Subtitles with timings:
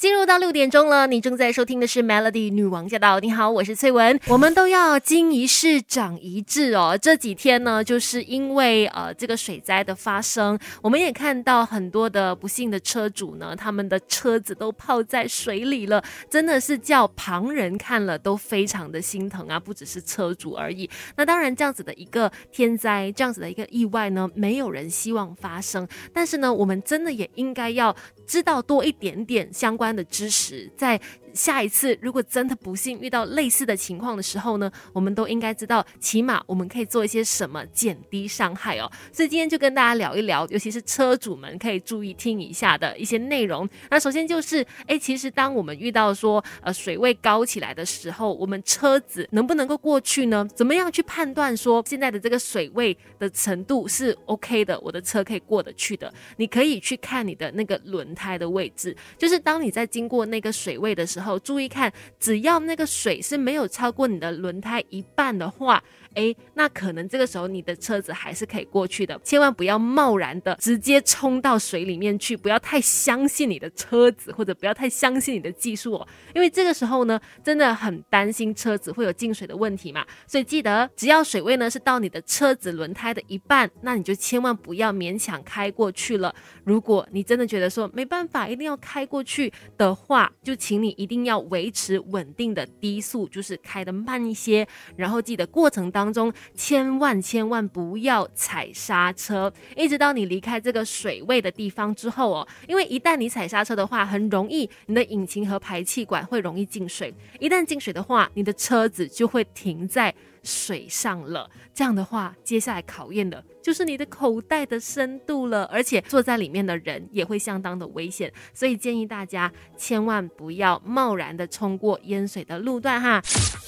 [0.00, 3.20] 进入到六点钟了，你正在收听的是 Melody 女王驾到。
[3.20, 4.18] 你好，我是翠文。
[4.28, 6.96] 我们都要经一事长一智哦。
[6.96, 20.88] 这几天呢，就是因为呃这个水灾的发生，我们也看到很多的不幸的车主呢，他们的车子都泡在水里了，真的是叫旁人看了都非常的心疼啊，不只是车主而已。
[21.14, 25.86] 那当然，这样子的一个天灾，这样子的一个意外呢，没有人希望发生。
[26.10, 27.94] 但是呢，我们真的也应该要
[28.26, 29.89] 知道多一点点相关。
[29.94, 31.00] 的知识在。
[31.34, 38.90] 下一次如果真的不幸遇到类似的情况的时候呢，我们都应该知道，起码我们可以做一些什么减低伤害哦。
[39.12, 43.68] 所以今天就跟大家聊一聊，尤其是车主们可以注意听一下的一些内容。
[43.88, 50.46] 那首先就是，哎，其实当我们遇到说呃水位高起来的时候，我们车子能不能够过去呢？
[50.54, 56.12] 怎么样去判断说现在的这个水位的程度是 OK 的，我的车可以过得去的？
[56.36, 61.19] 你可以去看你的那个轮胎的位置，就是当你在经过那个水位的时候。
[61.20, 65.82] 后注意看，只要那个水是没有超过你的轮胎一半的话。
[66.14, 80.04] 哎，那可能这个时候你的车子还是可以过去的，千万不要贸然的直接冲到水里面去，不要太相信你的车子，或者不要太相信你的技术哦，因为这个时候呢，真的很担心车子会有进水的问题嘛。
[80.26, 86.34] 所以记得，只要水位呢是到你的车子轮胎的一半，那你就千万不要勉强开过去了。
[86.64, 94.66] 如果你真的觉得说没办法，一定要开过去的话，就请你一定要维持稳定的低速，就是开的慢一些，
[94.96, 95.99] 然后记得过程当。
[96.00, 110.14] 当中千万千万不要踩刹车，一直到你离开这个水位的地方之后哦，因为一旦你踩刹车的话，很容易你的引擎和排气管会容易进水，一旦进水的话，你的车子就会停在。
[110.42, 123.22] 水上了，这样的话，接下来考验的就是你的口袋的深度了，而且坐在里面的人也会相当的危险，所以建议大家千万不要贸然的冲过淹水的路段哈。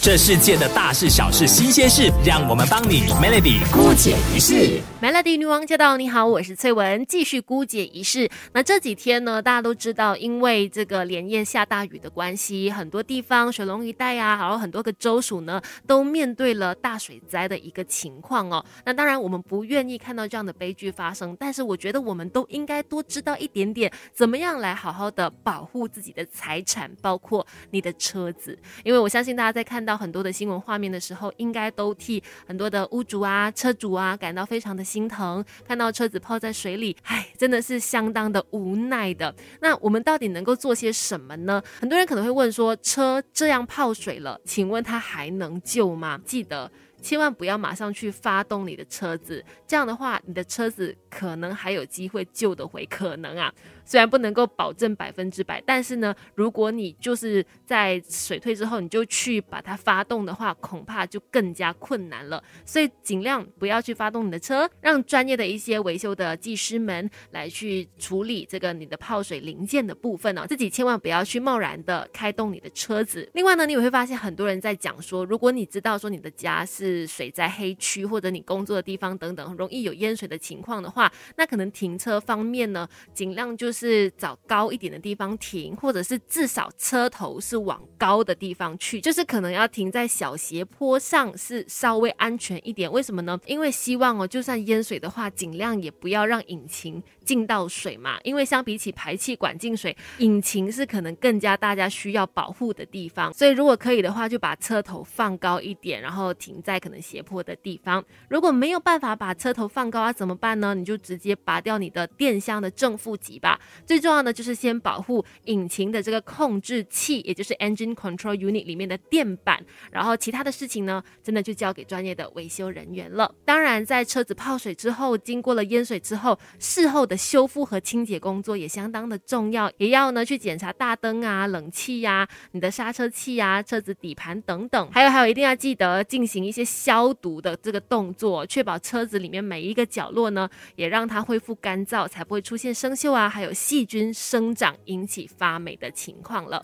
[0.00, 4.80] 这世界的大事小事新鲜事，让我们帮你 Melody 姑解一世。
[5.00, 8.30] Melody 女王驾到，你好，我是翠文，继续姑解一世。
[8.52, 16.53] 那这几天呢，大家都知道，因为这个连夜下大雨的关系，很多地方水龙一带啊，还有很多个州属呢，都面对。
[16.54, 39.34] 了大水灾的一个情况哦，那当然我们不愿意看到这样的悲剧发生，但是我觉得我们都应该多知道一点点，怎么样来好好的保护自己的财产，包括你的车子，因为我相信大家在看到很多的新闻画面的时候，应该都替很多的屋主啊、车主啊感到非常的心疼，看到车子泡在水里，唉，真的是相当的无奈的。
[39.60, 41.62] 那我们到底能够做些什么呢？
[41.80, 46.20] 很多人可能会问说，车这样泡水了，请问它还能救吗？
[46.24, 46.70] 记的
[47.02, 53.52] 千万不要马上去发动你的车子，这样的话，你的车子可能还有机会救得回，可能啊。
[53.84, 62.42] 虽然不能够保证百分之百，但是呢，如果你就是在水退之后你就去把它发动的话，恐怕就更加困难了。
[62.64, 70.46] 所以尽量不要去发动你的车，让专业的一些维修的技师们来去处理这个你的泡水零件的部分哦。
[70.46, 73.28] 自己千万不要去贸然的开动你的车子。
[73.34, 83.66] 另外呢，你也会发现很多人在讲说，如果你知道说你的家是水灾黑区，或者你工作的地方等等容易有淹水的情况的话，那可能停车方面呢，尽量就。
[83.66, 92.90] 是是找高一点的地方停，或者是至少车头是往高的地方去，就是可能要停在小斜坡上，是稍微安全一点。
[92.90, 93.38] 为什么呢？
[93.46, 97.02] 因为希望哦，就算淹水的话，尽量也不要让引擎。
[97.24, 103.32] 进到水嘛，因为相比起排气管进水，引擎是可能更加大家需要保护的地方。
[103.32, 108.04] 所以如果可以的话，就把车头放高一点，然后停在可能斜坡的地方。
[108.28, 110.74] 如果没有办法把车头放高啊，怎么办呢？
[110.74, 113.58] 你就直接拔掉你的电箱的正负极吧。
[113.86, 119.64] 最重要的就是先保护引擎的这个控制器，也就是 engine control unit 里面的电板。
[119.90, 123.34] 然后其他的事情呢，真的就交给专业的维修人员了。
[123.44, 127.24] 当然，在车子泡水之后，经过了淹水之后，事后的的。
[127.34, 146.60] 修复和清洁工作也相当的重要，也要呢去检查大灯啊、冷气呀、你的刹车器啊、车子底盘等等，还有还有一定要记得进行一些消毒的这个动作，确保车子里面每一个角落呢也让它恢复干燥，才不会出现生锈啊，还有细菌生长引起发霉的情况了。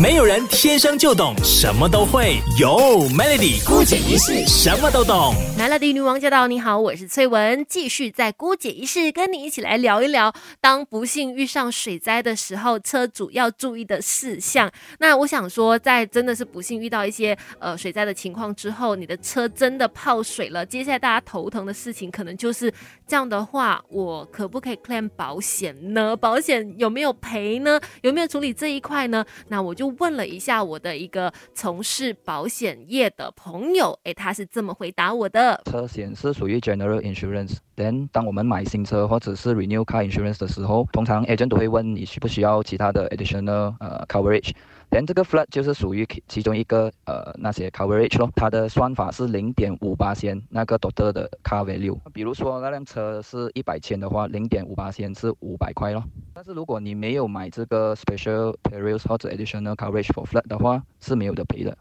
[0.00, 2.68] 没有人天生就懂什么都会，有
[3.10, 5.34] Melody 姑姐一世什么都懂。
[5.58, 9.76] Melody 女王驾到，你好，我是翠文，继续在姑姐一世跟你一起来。
[9.80, 14.70] 聊一聊，当不幸遇上水灾的时候，车主要注意的事项。
[14.98, 22.72] 那我想说，在真的是不幸遇到一些呃水灾的情况之后，你的车真的泡水了，接下来大家头疼的事情可能就是
[23.06, 26.16] 这样的话，我可不可以 claim 保险呢？
[26.16, 27.80] 保险有没有赔呢？
[28.02, 29.24] 有没有处理这一块呢？
[29.48, 37.56] 那我就问了一下我的一个从事保险业的朋友，诶，他是这么回答我的：车险是属于 general insurance。
[37.80, 44.52] Then 当我们买新车或者是 renew car insurance 的时候，通常 agent 都会问你需不需要其他的 additional 呃 coverage。
[44.90, 51.96] then 这个 flood 就是属于其中一个呃那些 coverage 咯，它的算法是零点五八千那个 total 的 car value。
[52.12, 56.02] 比如说那辆车是一百千的话，零点五八千是五百块咯。
[56.34, 61.76] 但是如果你没有买这个 special perils 或者 additional coverage for flood 的话，是没有的赔的。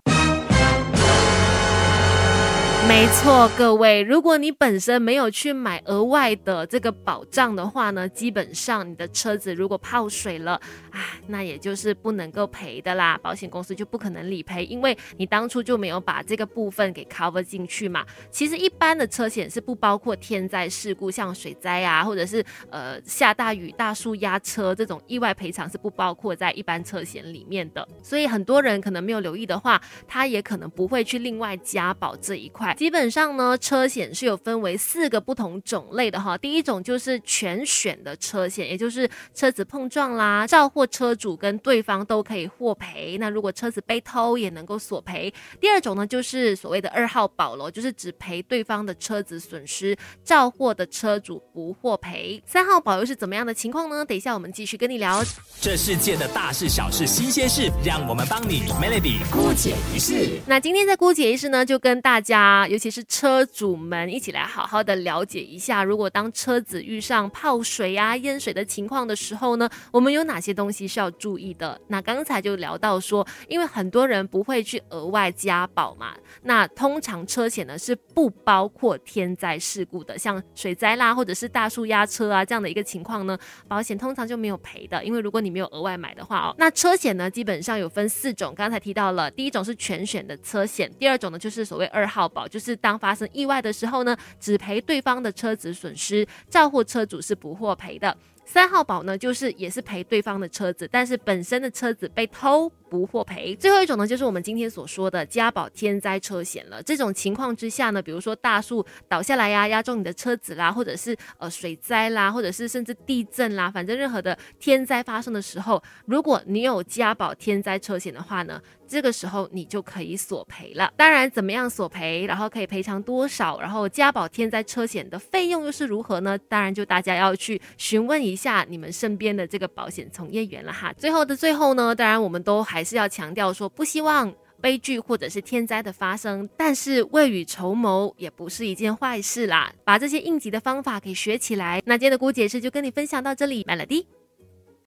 [2.87, 10.53] 没错，各位，如果你本身没有去买额外的这个保障的话呢，基本上你的车子如果泡水了，
[10.89, 18.03] 啊，那也就是不能够赔的啦，保险公司就不可能理赔，因为你当初就没有把这个部分给 cover 进去嘛。
[18.31, 27.87] 其实一般的车险是不包括天灾事故，像水灾啊，或者是呃下大雨大树压车这种意外赔偿是不包括在一般车险里面的。
[28.01, 32.68] 所以很多人可能没有留意的话，他也可能不会去另外加保这一块。
[32.73, 36.37] 基本上呢，车险是有分为四个不同种类的哈。
[36.37, 43.17] 第一种就是全选的车险，也就是车子碰撞啦，肇祸车主跟对方都可以获赔。
[43.19, 45.33] 那如果车子被偷也能够索赔。
[45.59, 52.41] 第二种呢，就是所谓的二号保喽，就是只赔对方的车子损失，肇祸的车主不获赔。
[52.45, 54.03] 三号保又是怎么样的情况呢？
[54.03, 55.23] 等一下我们继续跟你聊。
[55.61, 60.39] 这世界的大事小事新鲜事，让我们帮你 Melody 姑解一事。
[60.47, 62.58] 那今天在姑解一事呢，就跟大家。
[62.59, 71.79] 啊尤其是车主们一起来好好的了解一下，如果当车子遇上泡水呀、淹水的情况的时候呢，我们有哪些东西是要注意的？
[71.87, 76.13] 那刚才就聊到说，因为很多人不会去额外加保嘛，
[76.43, 98.17] 那通常车险呢是不包括天灾事故的，像水灾啦或者是大树压车啊这样的一个情况呢，保险通常就没有赔的，因为如果你没有额外买的话哦，那车险呢基本上有分四种，刚才提到了，第一种是全选的车险，第二种呢就是所谓二号保，就是当发生意外的时候呢，只赔对方的车子损失，肇祸车主是不获赔的。
[98.43, 103.55] 三号保呢，就是也是赔对方的车子，但是本身的车子被偷不获赔。
[103.55, 106.81] 最后一种呢，就是我们今天所说的家保天灾车险了。
[106.81, 120.91] 这种情况之下呢，比如说大树倒下来呀，压中你的车子啦，或者是呃水灾啦，或者是甚至地震啦，反正任何的天灾发生的时候，如果你有家保天灾车险的话呢，这个时候你就可以索赔了。
[120.97, 126.35] 当然，怎么样索赔，然后可以赔偿多少，然后家保天灾车险的费用又是如何呢？
[126.35, 128.39] 当然，就大家要去询问一。
[128.39, 130.93] 下你们身边的这个保险从业员了哈。
[130.93, 139.69] 最后的最后呢，当然我们都还还是要强调说，不希望悲剧或者是天灾的发生，但是未雨绸缪也不是一件坏事啦。
[139.83, 141.81] 把这些应急的方法给学起来。
[141.85, 144.05] 那今天的姑解释就跟你分享到这里，Melody。